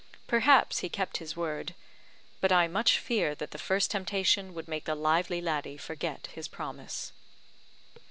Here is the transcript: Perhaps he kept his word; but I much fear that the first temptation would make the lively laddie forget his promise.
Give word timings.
Perhaps 0.25 0.79
he 0.79 0.89
kept 0.89 1.17
his 1.17 1.35
word; 1.37 1.75
but 2.39 2.51
I 2.51 2.67
much 2.67 2.97
fear 2.97 3.35
that 3.35 3.51
the 3.51 3.59
first 3.59 3.91
temptation 3.91 4.55
would 4.55 4.67
make 4.67 4.85
the 4.85 4.95
lively 4.95 5.41
laddie 5.41 5.77
forget 5.77 6.25
his 6.33 6.47
promise. 6.47 7.13